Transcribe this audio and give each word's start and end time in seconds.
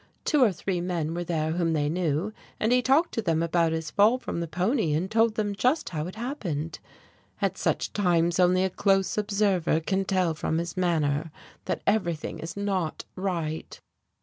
Two 0.25 0.43
or 0.43 0.51
three 0.51 0.81
men 0.81 1.13
were 1.13 1.23
there 1.23 1.51
whom 1.51 1.73
they 1.73 1.87
knew, 1.87 2.33
and 2.59 2.71
he 2.71 2.81
talked 2.81 3.11
to 3.13 3.21
them 3.21 3.43
about 3.43 3.71
his 3.71 3.91
fall 3.91 4.17
from 4.17 4.39
the 4.39 4.47
pony 4.47 4.95
and 4.95 5.11
told 5.11 5.35
them 5.35 5.53
just 5.53 5.89
how 5.89 6.07
it 6.07 6.15
happened. 6.15 6.79
"At 7.39 7.55
such 7.55 7.93
times 7.93 8.39
only 8.39 8.63
a 8.63 8.71
close 8.71 9.15
observer 9.15 9.79
can 9.79 10.05
tell 10.05 10.33
from 10.33 10.57
his 10.57 10.75
manner 10.75 11.29
that 11.65 11.83
everything 11.85 12.39
is 12.39 12.57
not 12.57 13.05
right. 13.15 13.79